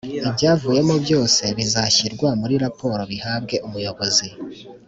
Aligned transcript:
Ibyavuyemo 0.27 0.93
byose 1.05 1.43
bizashyirwa 1.57 2.27
muri 2.41 2.55
raporo 2.63 3.01
bihabwe 3.11 3.55
umuyobozi 3.67 4.27